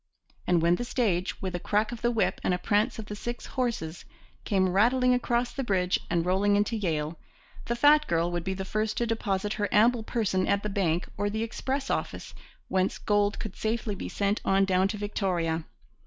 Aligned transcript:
And 0.47 0.63
when 0.63 0.77
the 0.77 0.83
stage, 0.83 1.39
with 1.43 1.53
a 1.53 1.59
crack 1.59 1.91
of 1.91 2.01
the 2.01 2.09
whip 2.09 2.41
and 2.43 2.55
a 2.55 2.57
prance 2.57 2.97
of 2.97 3.05
the 3.05 3.15
six 3.15 3.45
horses, 3.45 4.03
came 4.45 4.67
rattling 4.69 5.13
across 5.13 5.53
the 5.53 5.63
bridge 5.63 5.99
and 6.09 6.25
rolling 6.25 6.55
into 6.55 6.75
Yale, 6.75 7.19
the 7.65 7.75
fat 7.75 8.07
girl 8.07 8.31
would 8.31 8.43
be 8.43 8.55
the 8.55 8.65
first 8.65 8.97
to 8.97 9.05
deposit 9.05 9.53
her 9.61 9.69
ample 9.71 10.01
person 10.01 10.47
at 10.47 10.63
the 10.63 10.69
bank 10.69 11.07
or 11.17 11.29
the 11.29 11.43
express 11.43 11.91
office, 11.91 12.33
whence 12.67 12.97
gold 12.97 13.37
could 13.37 13.55
safely 13.55 13.93
be 13.93 14.09
sent 14.09 14.41
on 14.43 14.65
down 14.65 14.87
to 14.87 14.97
Victoria. 14.97 15.65